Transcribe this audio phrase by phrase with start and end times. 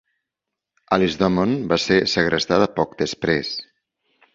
[0.97, 3.59] Alice Domon va ser segrestada poc després.